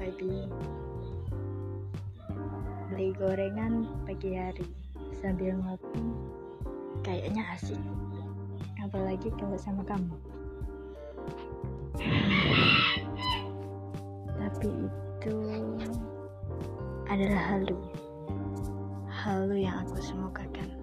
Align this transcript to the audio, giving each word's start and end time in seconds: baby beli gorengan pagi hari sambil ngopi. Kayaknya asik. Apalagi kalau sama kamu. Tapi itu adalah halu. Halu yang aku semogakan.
baby 0.00 0.48
beli 2.88 3.12
gorengan 3.16 3.84
pagi 4.08 4.36
hari 4.36 4.64
sambil 5.20 5.56
ngopi. 5.60 6.04
Kayaknya 7.04 7.44
asik. 7.56 7.80
Apalagi 8.80 9.28
kalau 9.36 9.56
sama 9.60 9.84
kamu. 9.84 10.16
Tapi 14.40 14.68
itu 14.72 15.36
adalah 17.08 17.42
halu. 17.52 17.76
Halu 19.08 19.56
yang 19.56 19.84
aku 19.84 20.00
semogakan. 20.00 20.81